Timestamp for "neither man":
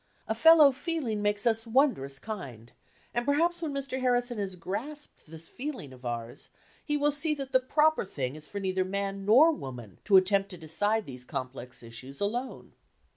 8.59-9.25